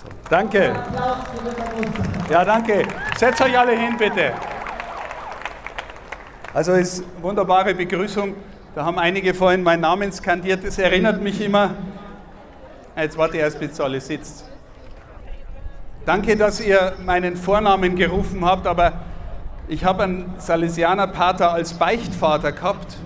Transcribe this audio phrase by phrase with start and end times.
[0.00, 0.72] So, danke.
[2.30, 2.84] Ja, danke.
[3.16, 4.32] Setzt euch alle hin, bitte.
[6.54, 8.34] Also ist eine wunderbare Begrüßung.
[8.76, 10.64] Da haben einige vorhin meinen Namen skandiert.
[10.64, 11.74] Das erinnert mich immer.
[12.96, 14.44] Jetzt warte erst, bis alle sitzt.
[16.06, 18.92] Danke, dass ihr meinen Vornamen gerufen habt, aber
[19.66, 22.96] ich habe einen Salesianer-Pater als Beichtvater gehabt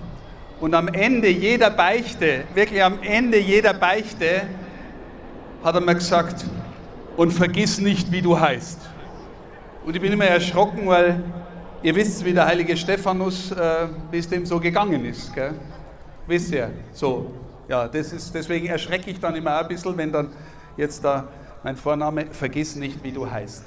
[0.60, 4.42] und am Ende jeder Beichte, wirklich am Ende jeder Beichte,
[5.64, 6.44] hat er mir gesagt,
[7.16, 8.78] und vergiss nicht, wie du heißt.
[9.84, 11.22] Und ich bin immer erschrocken, weil
[11.82, 15.34] ihr wisst, wie der heilige Stephanus, äh, wie es dem so gegangen ist.
[15.34, 15.54] Gell?
[16.26, 16.70] Wisst ihr?
[16.92, 17.32] So.
[17.68, 20.28] Ja, das ist, deswegen erschrecke ich dann immer ein bisschen, wenn dann
[20.76, 21.28] jetzt da
[21.62, 23.64] mein Vorname, vergiss nicht, wie du heißt.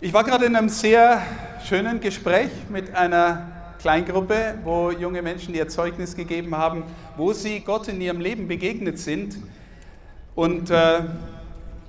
[0.00, 1.22] Ich war gerade in einem sehr
[1.64, 6.82] schönen Gespräch mit einer Kleingruppe, wo junge Menschen ihr Zeugnis gegeben haben,
[7.16, 9.36] wo sie Gott in ihrem Leben begegnet sind.
[10.34, 11.00] Und, äh,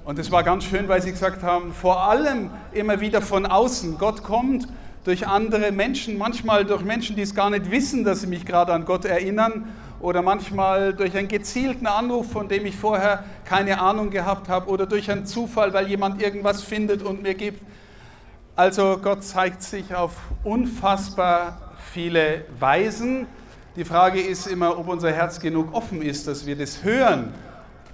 [0.08, 3.98] und es war ganz schön, weil sie gesagt haben, vor allem immer wieder von außen.
[3.98, 4.66] Gott kommt
[5.04, 8.72] durch andere Menschen, manchmal durch Menschen, die es gar nicht wissen, dass sie mich gerade
[8.72, 9.68] an Gott erinnern
[10.00, 14.86] oder manchmal durch einen gezielten Anruf, von dem ich vorher keine Ahnung gehabt habe oder
[14.86, 17.62] durch einen Zufall, weil jemand irgendwas findet und mir gibt.
[18.56, 20.14] Also Gott zeigt sich auf
[20.46, 23.28] unfassbar viele Weisen.
[23.76, 27.34] Die Frage ist immer, ob unser Herz genug offen ist, dass wir das hören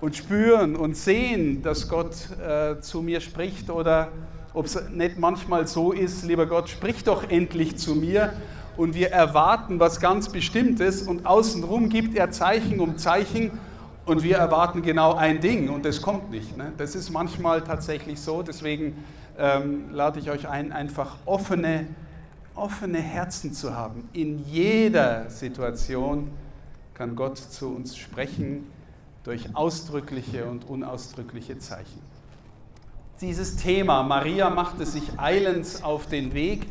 [0.04, 4.10] und spüren und sehen, dass Gott äh, zu mir spricht oder
[4.54, 8.34] ob es nicht manchmal so ist, lieber Gott, sprich doch endlich zu mir
[8.76, 13.52] und wir erwarten was ganz Bestimmtes und außenrum gibt er Zeichen um Zeichen
[14.06, 16.58] und wir erwarten genau ein Ding und das kommt nicht.
[16.58, 16.74] Ne?
[16.78, 19.06] Das ist manchmal tatsächlich so, deswegen
[19.40, 21.88] ähm, lade ich euch ein, einfach offene
[22.56, 24.10] offene Herzen zu haben.
[24.12, 26.30] In jeder Situation
[26.94, 28.68] kann Gott zu uns sprechen
[29.24, 32.02] durch ausdrückliche und unausdrückliche Zeichen.
[33.22, 36.68] Dieses Thema, Maria machte sich eilends auf den Weg,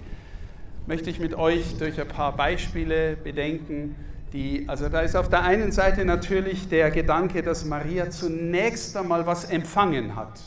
[0.87, 3.97] möchte ich mit euch durch ein paar Beispiele bedenken.
[4.33, 9.27] Die, also da ist auf der einen Seite natürlich der Gedanke, dass Maria zunächst einmal
[9.27, 10.41] was empfangen hat.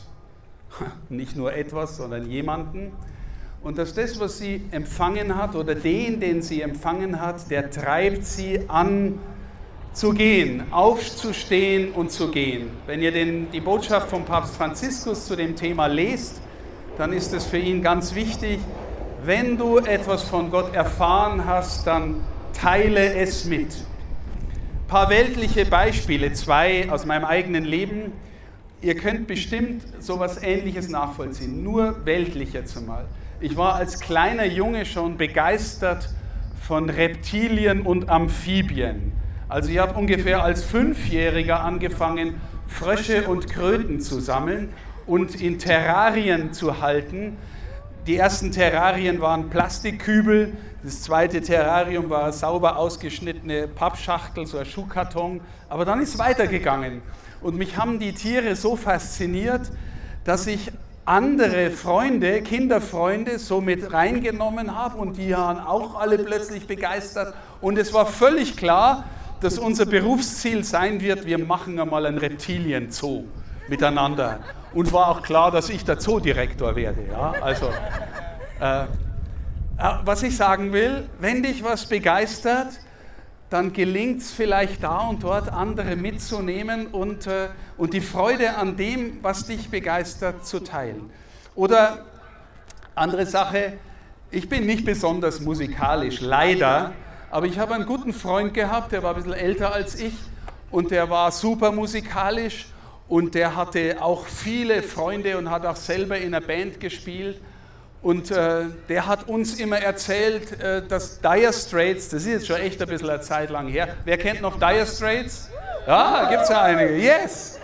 [1.08, 2.92] Nicht nur etwas, sondern jemanden
[3.66, 8.24] und dass das, was sie empfangen hat oder den, den sie empfangen hat, der treibt
[8.24, 9.18] sie an
[9.96, 12.68] zu gehen, aufzustehen und zu gehen.
[12.84, 16.42] Wenn ihr den, die Botschaft von Papst Franziskus zu dem Thema lest,
[16.98, 18.58] dann ist es für ihn ganz wichtig,
[19.24, 22.16] wenn du etwas von Gott erfahren hast, dann
[22.52, 23.68] teile es mit.
[23.68, 28.12] Ein paar weltliche Beispiele, zwei aus meinem eigenen Leben.
[28.82, 33.06] Ihr könnt bestimmt sowas Ähnliches nachvollziehen, nur weltlicher zumal.
[33.40, 36.10] Ich war als kleiner Junge schon begeistert
[36.60, 39.12] von Reptilien und Amphibien.
[39.48, 44.72] Also ich habe ungefähr als Fünfjähriger angefangen, Frösche und Kröten zu sammeln
[45.06, 47.36] und in Terrarien zu halten.
[48.08, 55.40] Die ersten Terrarien waren Plastikkübel, das zweite Terrarium war sauber ausgeschnittene Pappschachtel, so ein Schuhkarton.
[55.68, 57.02] Aber dann ist es weitergegangen.
[57.40, 59.70] Und mich haben die Tiere so fasziniert,
[60.24, 60.72] dass ich
[61.04, 67.32] andere Freunde, Kinderfreunde so mit reingenommen habe und die waren auch alle plötzlich begeistert.
[67.60, 69.04] Und es war völlig klar,
[69.46, 73.26] dass unser Berufsziel sein wird, wir machen einmal ein Reptilienzoo
[73.68, 74.40] miteinander.
[74.74, 77.06] Und war auch klar, dass ich der Zoodirektor werde.
[77.08, 77.32] Ja?
[77.40, 77.66] Also,
[78.60, 78.86] äh, äh
[80.04, 82.80] was ich sagen will, wenn dich was begeistert,
[83.48, 88.76] dann gelingt es vielleicht da und dort, andere mitzunehmen und, äh, und die Freude an
[88.76, 91.08] dem, was dich begeistert, zu teilen.
[91.54, 92.04] Oder
[92.96, 93.74] andere Sache,
[94.32, 96.90] ich bin nicht besonders musikalisch, leider,
[97.36, 100.14] aber ich habe einen guten Freund gehabt, der war ein bisschen älter als ich
[100.70, 102.64] und der war super musikalisch
[103.08, 107.38] und der hatte auch viele Freunde und hat auch selber in einer Band gespielt.
[108.00, 112.56] Und äh, der hat uns immer erzählt, äh, dass Dire Straits, das ist jetzt schon
[112.56, 113.88] echt ein bisschen eine Zeit lang her.
[114.06, 115.50] Wer kennt noch Dire Straits?
[115.86, 116.96] Ja, gibt es ja einige.
[116.96, 117.60] Yes!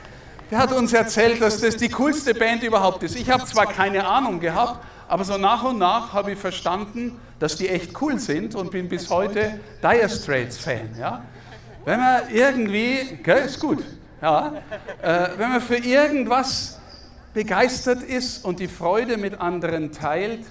[0.50, 3.16] Der hat uns erzählt, dass das die coolste Band überhaupt ist.
[3.16, 7.56] Ich habe zwar keine Ahnung gehabt, aber so nach und nach habe ich verstanden, dass
[7.56, 10.88] die echt cool sind und bin bis heute Dire Straits Fan.
[10.98, 11.22] Ja?
[11.84, 13.84] Wenn man irgendwie, gell, ist gut,
[14.22, 14.54] ja,
[15.02, 16.80] äh, wenn man für irgendwas
[17.34, 20.46] begeistert ist und die Freude mit anderen teilt,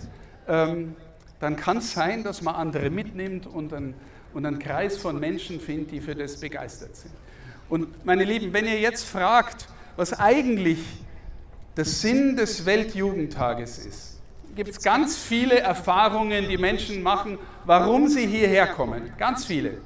[0.47, 0.95] ähm,
[1.39, 3.95] dann kann es sein, dass man andere mitnimmt und einen,
[4.31, 7.15] und einen Kreis von Menschen findet, die für das begeistert sind.
[7.67, 10.77] Und meine Lieben, wenn ihr jetzt fragt, was eigentlich
[11.75, 14.10] der Sinn des Weltjugendtages ist,
[14.55, 19.13] gibt es ganz viele Erfahrungen, die Menschen machen, warum sie hierher kommen.
[19.17, 19.77] Ganz viele.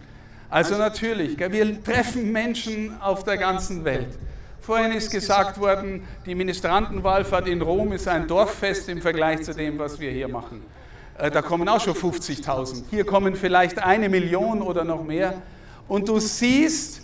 [0.50, 4.18] Also natürlich, wir treffen Menschen auf der ganzen Welt
[4.66, 9.78] Vorhin ist gesagt worden, die Ministrantenwallfahrt in Rom ist ein Dorffest im Vergleich zu dem,
[9.78, 10.64] was wir hier machen.
[11.20, 12.86] Äh, da kommen auch schon 50.000.
[12.90, 15.40] Hier kommen vielleicht eine Million oder noch mehr.
[15.88, 17.02] Und du siehst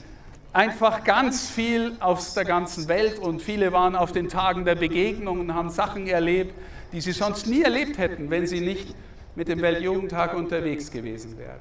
[0.52, 5.42] einfach ganz viel aus der ganzen Welt und viele waren auf den Tagen der Begegnung
[5.42, 6.56] und haben Sachen erlebt,
[6.92, 8.96] die sie sonst nie erlebt hätten, wenn sie nicht
[9.36, 11.60] mit dem Weltjugendtag unterwegs gewesen wären.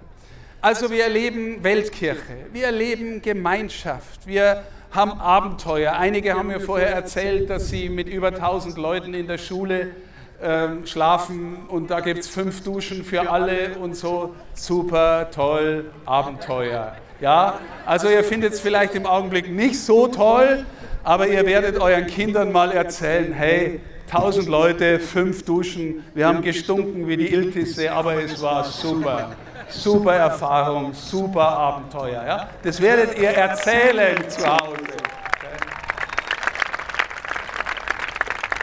[0.61, 5.93] Also wir erleben Weltkirche, wir erleben Gemeinschaft, wir haben Abenteuer.
[5.93, 9.88] Einige haben mir vorher erzählt, dass sie mit über 1000 Leuten in der Schule
[10.43, 14.35] ähm, schlafen und da gibt es fünf Duschen für alle und so.
[14.55, 16.97] Super, toll, Abenteuer.
[17.21, 20.65] Ja, also ihr findet es vielleicht im Augenblick nicht so toll,
[21.05, 23.81] aber ihr werdet euren Kindern mal erzählen, hey,
[24.12, 29.30] 1000 Leute, fünf Duschen, wir haben gestunken wie die Iltisse, aber es war super.
[29.68, 32.24] Super Erfahrung, super Abenteuer.
[32.26, 32.48] Ja?
[32.60, 34.96] Das werdet ihr erzählen zu Hause.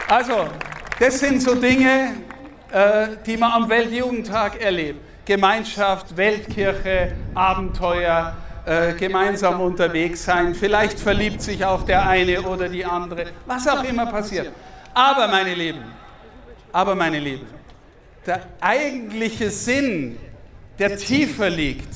[0.06, 0.48] Also,
[1.00, 2.16] das sind so Dinge,
[2.70, 5.00] äh, die man am Weltjugendtag erlebt.
[5.24, 8.36] Gemeinschaft, Weltkirche, Abenteuer,
[8.66, 10.54] äh, gemeinsam unterwegs sein.
[10.54, 14.52] Vielleicht verliebt sich auch der eine oder die andere, was auch immer passiert.
[14.98, 15.84] Aber meine Lieben,
[16.72, 17.46] aber meine Lieben,
[18.26, 20.18] der eigentliche Sinn,
[20.76, 21.86] der tiefer liegt,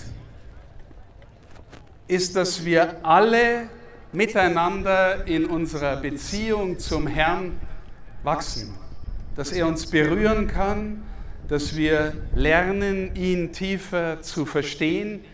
[2.06, 3.68] ist, dass wir alle
[4.12, 7.58] miteinander in unserer Beziehung zum Herrn
[8.22, 8.72] wachsen.
[9.34, 11.02] Dass er uns berühren kann,
[11.48, 15.24] dass wir lernen, ihn tiefer zu verstehen,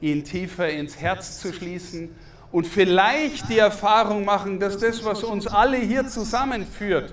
[0.00, 2.08] ihn tiefer ins Herz zu schließen
[2.50, 7.12] und vielleicht die Erfahrung machen, dass das, was uns alle hier zusammenführt,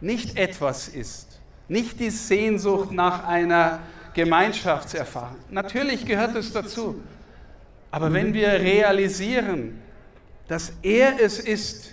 [0.00, 3.80] nicht etwas ist, nicht die Sehnsucht nach einer
[4.14, 5.36] Gemeinschaftserfahrung.
[5.50, 7.00] Natürlich gehört es dazu,
[7.90, 9.80] aber wenn wir realisieren,
[10.48, 11.92] dass er es ist,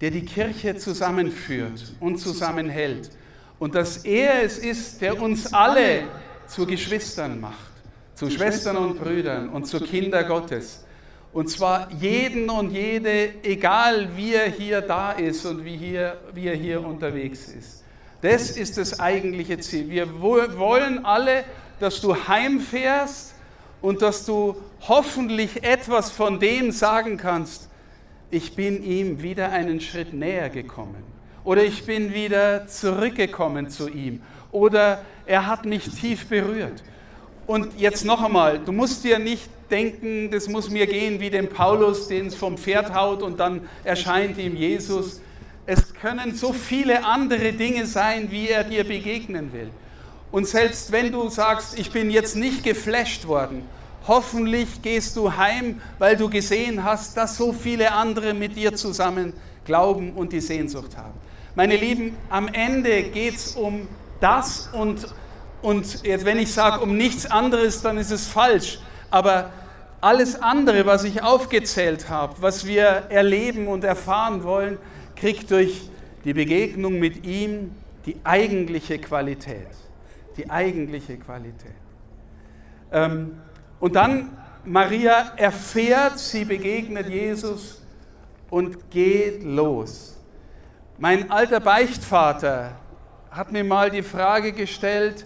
[0.00, 3.10] der die Kirche zusammenführt und zusammenhält.
[3.58, 6.02] Und dass er es ist, der uns alle
[6.46, 7.70] zu Geschwistern macht,
[8.14, 10.84] zu Schwestern und Brüdern und zu Kinder Gottes.
[11.34, 16.46] Und zwar jeden und jede, egal wie er hier da ist und wie, hier, wie
[16.46, 17.82] er hier unterwegs ist.
[18.22, 19.90] Das ist das eigentliche Ziel.
[19.90, 21.42] Wir wollen alle,
[21.80, 23.34] dass du heimfährst
[23.82, 27.68] und dass du hoffentlich etwas von dem sagen kannst,
[28.30, 31.02] ich bin ihm wieder einen Schritt näher gekommen.
[31.42, 34.22] Oder ich bin wieder zurückgekommen zu ihm.
[34.52, 36.84] Oder er hat mich tief berührt.
[37.46, 41.48] Und jetzt noch einmal, du musst dir nicht denken, das muss mir gehen wie dem
[41.48, 45.20] Paulus, den es vom Pferd haut und dann erscheint ihm Jesus.
[45.66, 49.70] Es können so viele andere Dinge sein, wie er dir begegnen will.
[50.30, 53.62] Und selbst wenn du sagst, ich bin jetzt nicht geflasht worden,
[54.06, 59.32] Hoffentlich gehst du heim, weil du gesehen hast, dass so viele andere mit dir zusammen
[59.64, 61.14] glauben und die Sehnsucht haben.
[61.54, 63.88] Meine Lieben, am Ende geht es um
[64.20, 65.06] das und,
[65.64, 68.78] und jetzt, wenn ich sage um nichts anderes, dann ist es falsch.
[69.10, 69.50] Aber
[70.02, 74.76] alles andere, was ich aufgezählt habe, was wir erleben und erfahren wollen,
[75.16, 75.88] kriegt durch
[76.24, 77.74] die Begegnung mit ihm
[78.04, 79.68] die eigentliche Qualität.
[80.36, 81.72] Die eigentliche Qualität.
[82.92, 83.38] Ähm,
[83.80, 84.36] und dann
[84.66, 87.82] Maria erfährt, sie begegnet Jesus
[88.50, 90.18] und geht los.
[90.98, 92.72] Mein alter Beichtvater
[93.30, 95.24] hat mir mal die Frage gestellt,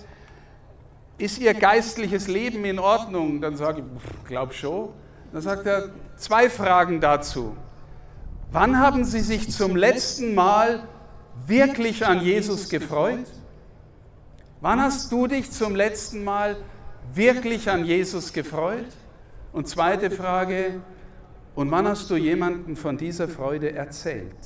[1.19, 3.41] ist Ihr geistliches Leben in Ordnung?
[3.41, 4.91] Dann sage ich, glaub schon.
[5.33, 7.57] Dann sagt er, zwei Fragen dazu.
[8.51, 10.85] Wann haben Sie sich zum letzten Mal
[11.47, 13.27] wirklich an Jesus gefreut?
[14.61, 16.57] Wann hast du dich zum letzten Mal
[17.13, 18.87] wirklich an Jesus gefreut?
[19.53, 20.81] Und zweite Frage,
[21.55, 24.37] und wann hast du jemanden von dieser Freude erzählt?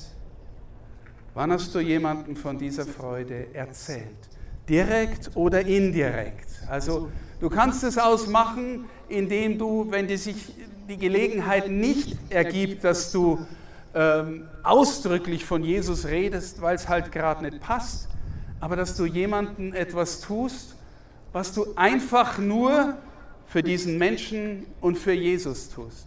[1.35, 4.32] Wann hast du jemanden von dieser Freude erzählt?
[4.73, 6.49] Direkt oder indirekt?
[6.67, 7.11] Also
[7.41, 10.55] du kannst es ausmachen, indem du, wenn die sich
[10.88, 13.47] die Gelegenheit nicht ergibt, dass du
[13.95, 18.09] ähm, ausdrücklich von Jesus redest, weil es halt gerade nicht passt,
[18.61, 20.75] aber dass du jemandem etwas tust,
[21.35, 22.97] was du einfach nur
[23.45, 26.07] für diesen Menschen und für Jesus tust.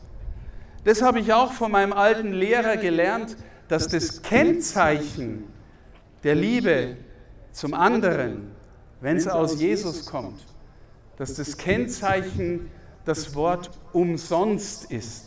[0.85, 5.43] Das habe ich auch von meinem alten Lehrer gelernt, dass das Kennzeichen
[6.23, 6.97] der Liebe
[7.51, 8.54] zum anderen,
[9.05, 10.41] wenn es aus Jesus kommt,
[11.17, 12.71] dass das Kennzeichen
[13.05, 15.25] das Wort umsonst ist.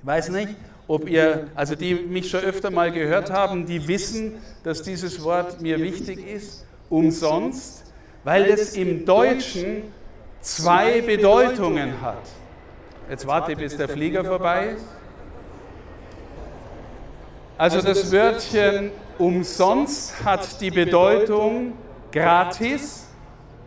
[0.00, 4.36] Ich weiß nicht, ob ihr, also die mich schon öfter mal gehört haben, die wissen,
[4.62, 6.64] dass dieses Wort mir wichtig ist.
[6.88, 7.84] Umsonst
[8.24, 9.82] weil es im Deutschen
[10.40, 12.22] zwei Bedeutungen hat.
[13.10, 14.84] Jetzt warte, bis der Flieger vorbei ist.
[17.58, 21.74] Also das Wörtchen umsonst hat die Bedeutung
[22.12, 23.08] gratis,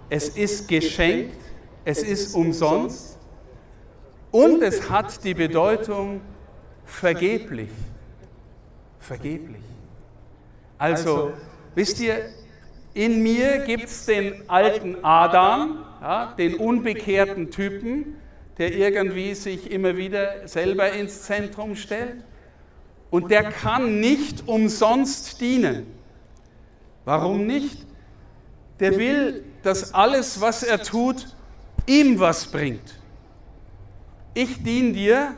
[0.10, 1.38] es ist geschenkt,
[1.86, 3.18] es ist umsonst
[4.32, 6.22] und es hat die Bedeutung
[6.86, 7.70] vergeblich.
[9.00, 9.62] Vergeblich.
[10.78, 11.34] Also,
[11.76, 12.30] wisst ihr,
[12.94, 18.16] in mir gibt es den alten Adam, ja, den unbekehrten Typen,
[18.58, 22.24] der irgendwie sich immer wieder selber ins Zentrum stellt.
[23.10, 25.86] Und der kann nicht umsonst dienen.
[27.06, 27.86] Warum nicht?
[28.82, 31.28] Der will, dass alles, was er tut,
[31.86, 33.00] ihm was bringt.
[34.34, 35.36] Ich diene dir,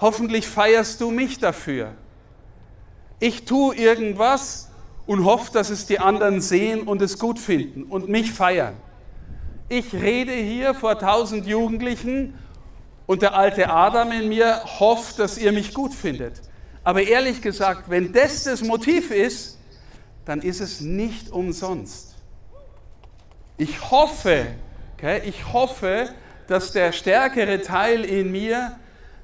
[0.00, 1.92] hoffentlich feierst du mich dafür.
[3.20, 4.70] Ich tue irgendwas
[5.06, 8.74] und hoffe, dass es die anderen sehen und es gut finden und mich feiern.
[9.68, 12.34] Ich rede hier vor tausend Jugendlichen
[13.06, 16.42] und der alte Adam in mir hofft, dass ihr mich gut findet.
[16.82, 19.58] Aber ehrlich gesagt, wenn das das Motiv ist,
[20.24, 22.07] dann ist es nicht umsonst.
[23.58, 24.46] Ich hoffe,
[24.94, 26.08] okay, ich hoffe,
[26.46, 28.78] dass der stärkere Teil in mir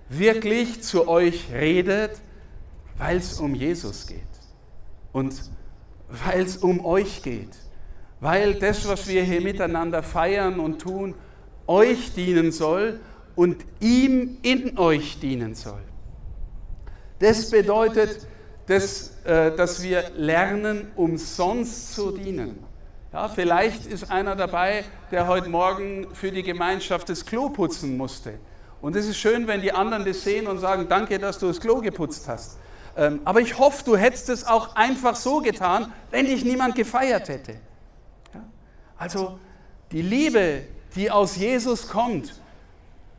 [0.08, 2.10] wirklich zu euch redet,
[2.98, 4.20] weil es um Jesus geht
[5.12, 5.34] und
[6.08, 7.56] weil es um euch geht,
[8.20, 11.14] weil das, was wir hier miteinander feiern und tun,
[11.66, 13.00] euch dienen soll
[13.36, 15.82] und ihm in euch dienen soll.
[17.20, 18.26] Das bedeutet,
[18.66, 22.73] dass, äh, dass wir lernen, umsonst zu dienen.
[23.14, 28.40] Ja, vielleicht ist einer dabei, der heute Morgen für die Gemeinschaft das Klo putzen musste.
[28.82, 31.60] Und es ist schön, wenn die anderen das sehen und sagen, danke, dass du das
[31.60, 32.58] Klo geputzt hast.
[32.96, 37.28] Ähm, aber ich hoffe, du hättest es auch einfach so getan, wenn dich niemand gefeiert
[37.28, 37.54] hätte.
[38.98, 39.38] Also
[39.92, 40.62] die Liebe,
[40.96, 42.34] die aus Jesus kommt,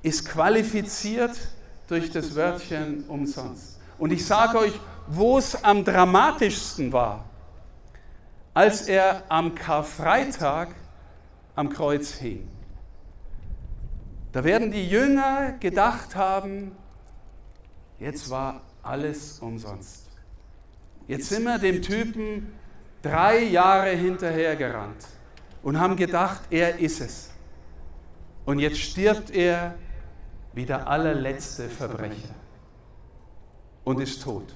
[0.03, 1.37] ist qualifiziert
[1.87, 3.79] durch das Wörtchen umsonst.
[3.97, 4.73] Und ich sage euch,
[5.07, 7.23] wo es am dramatischsten war,
[8.55, 10.69] als er am Karfreitag
[11.55, 12.47] am Kreuz hing.
[14.31, 16.71] Da werden die Jünger gedacht haben,
[17.99, 20.09] jetzt war alles umsonst.
[21.07, 22.53] Jetzt sind wir dem Typen
[23.01, 25.05] drei Jahre hinterhergerannt
[25.61, 27.31] und haben gedacht, er ist es.
[28.45, 29.75] Und jetzt stirbt er
[30.53, 32.35] wie der allerletzte Verbrecher
[33.83, 34.53] und ist tot.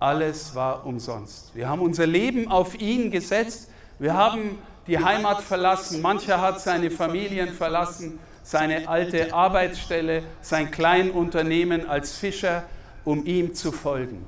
[0.00, 1.54] Alles war umsonst.
[1.54, 3.70] Wir haben unser Leben auf ihn gesetzt.
[3.98, 6.00] Wir haben die Heimat verlassen.
[6.00, 12.64] Mancher hat seine Familien verlassen, seine alte Arbeitsstelle, sein Kleinunternehmen als Fischer,
[13.04, 14.26] um ihm zu folgen.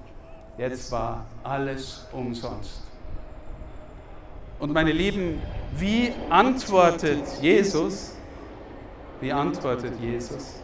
[0.59, 2.83] Jetzt war alles umsonst.
[4.59, 5.41] Und meine Lieben,
[5.79, 8.15] wie antwortet Jesus?
[9.23, 10.57] Wie antwortet Jesus?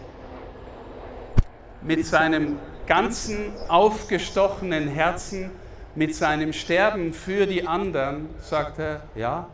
[1.80, 2.58] Mit seinem
[2.88, 5.50] ganzen aufgestochenen Herzen,
[5.94, 9.48] mit seinem Sterben für die anderen, sagt er, ja,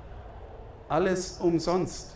[0.91, 2.15] alles umsonst,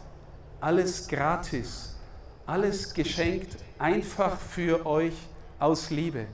[0.61, 1.97] alles gratis,
[2.45, 5.15] alles geschenkt, einfach für euch
[5.59, 6.27] aus Liebe.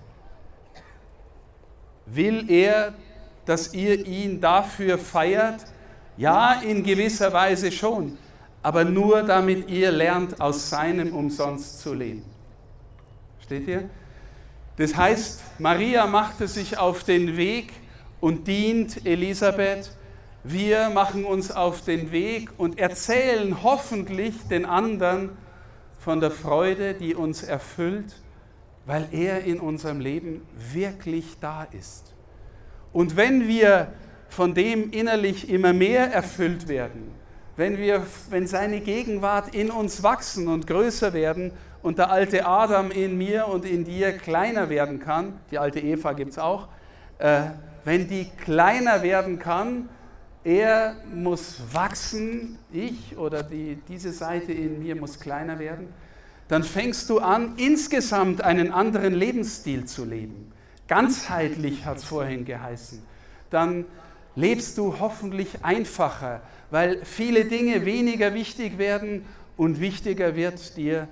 [2.07, 2.95] Will er,
[3.45, 5.65] dass ihr ihn dafür feiert?
[6.17, 8.19] Ja, in gewisser Weise schon,
[8.61, 12.25] aber nur damit ihr lernt, aus seinem Umsonst zu leben.
[13.41, 13.89] Steht ihr?
[14.77, 17.73] Das heißt, Maria machte sich auf den Weg
[18.21, 19.91] und dient Elisabeth.
[20.43, 25.31] Wir machen uns auf den Weg und erzählen hoffentlich den anderen
[25.99, 28.17] von der Freude, die uns erfüllt,
[28.85, 32.13] weil er in unserem Leben wirklich da ist.
[32.93, 33.93] Und wenn wir
[34.29, 37.13] von dem innerlich immer mehr erfüllt werden,
[37.57, 41.53] wenn, wir, wenn seine Gegenwart in uns wachsen und größer werden
[41.85, 46.15] und der alte Adam in mir und in dir kleiner werden kann, die alte Eva
[46.15, 46.69] gibt es auch,
[47.19, 47.43] äh,
[47.85, 49.91] wenn die kleiner werden kann,
[50.45, 55.89] er muss wachsen, ich oder die, diese Seite in mir muss kleiner werden,
[56.49, 60.53] dann fängst du an, insgesamt einen anderen Lebensstil zu leben.
[60.89, 63.03] Ganzheitlich hat es vorhin geheißen.
[63.51, 63.85] Dann
[64.37, 69.27] lebst du hoffentlich einfacher, weil viele Dinge weniger wichtig werden
[69.59, 71.09] und wichtiger wird dir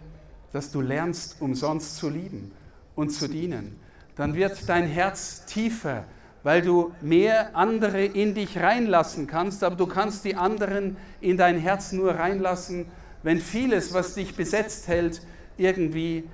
[0.52, 2.52] dass du lernst, umsonst zu lieben
[2.94, 3.78] und zu dienen.
[4.16, 6.04] Dann wird dein Herz tiefer,
[6.42, 11.58] weil du mehr andere in dich reinlassen kannst, aber du kannst die anderen in dein
[11.58, 12.86] Herz nur reinlassen,
[13.22, 15.22] wenn vieles, was dich besetzt hält,
[15.56, 16.28] irgendwie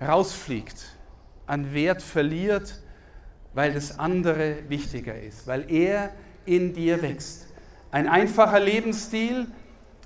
[0.00, 0.96] rausfliegt,
[1.46, 2.80] an Wert verliert,
[3.54, 6.10] weil das andere wichtiger ist, weil er
[6.44, 7.46] in dir wächst.
[7.90, 9.46] Ein einfacher Lebensstil,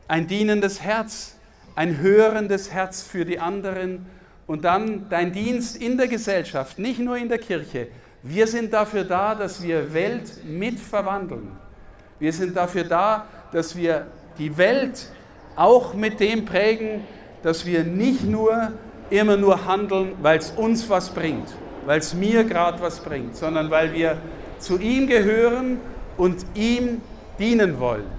[0.06, 1.37] ein dienendes Herz,
[1.78, 4.04] ein hörendes Herz für die anderen
[4.48, 7.86] und dann dein Dienst in der Gesellschaft, nicht nur in der Kirche,
[8.20, 11.52] Wir sind dafür da, dass wir Welt mitverwandeln.
[12.18, 14.08] Wir sind dafür da, dass wir
[14.38, 15.06] die Welt
[15.54, 17.04] auch mit dem prägen,
[17.44, 18.72] dass wir nicht nur
[19.10, 21.48] immer nur handeln, weil es uns was bringt,
[21.86, 24.18] weil es mir gerade was bringt, sondern weil wir
[24.58, 25.78] zu ihm gehören
[26.16, 27.00] und ihm
[27.38, 28.18] dienen wollen.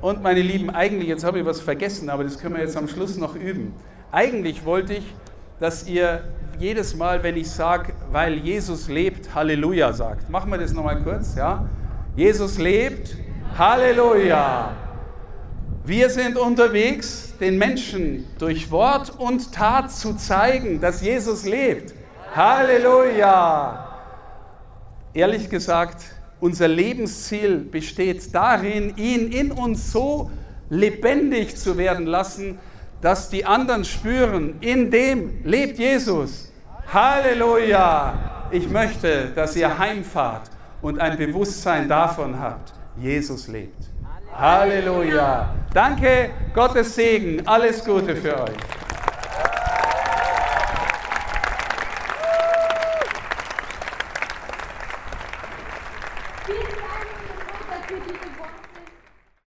[0.00, 2.88] Und meine Lieben, eigentlich, jetzt habe ich was vergessen, aber das können wir jetzt am
[2.88, 3.74] Schluss noch üben.
[4.12, 5.14] Eigentlich wollte ich,
[5.58, 6.24] dass ihr
[6.58, 10.30] jedes Mal, wenn ich sage, weil Jesus lebt, Halleluja sagt.
[10.30, 11.68] Machen wir das nochmal kurz, ja?
[12.16, 13.16] Jesus lebt,
[13.56, 14.72] Halleluja.
[15.84, 21.94] Wir sind unterwegs, den Menschen durch Wort und Tat zu zeigen, dass Jesus lebt.
[22.34, 23.88] Halleluja.
[25.12, 26.04] Ehrlich gesagt,
[26.40, 30.30] unser Lebensziel besteht darin, ihn in uns so
[30.70, 32.58] lebendig zu werden lassen,
[33.00, 36.52] dass die anderen spüren, in dem lebt Jesus.
[36.92, 38.48] Halleluja!
[38.50, 40.50] Ich möchte, dass ihr heimfahrt
[40.82, 43.90] und ein Bewusstsein davon habt, Jesus lebt.
[44.32, 45.54] Halleluja!
[45.72, 48.79] Danke, Gottes Segen, alles Gute für euch.